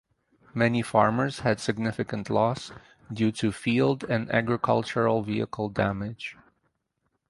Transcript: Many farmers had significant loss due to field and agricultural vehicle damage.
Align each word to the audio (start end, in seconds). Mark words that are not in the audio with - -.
Many 0.55 0.81
farmers 0.81 1.41
had 1.41 1.59
significant 1.59 2.31
loss 2.31 2.71
due 3.13 3.31
to 3.33 3.51
field 3.51 4.03
and 4.05 4.31
agricultural 4.33 5.21
vehicle 5.21 5.69
damage. 5.69 6.35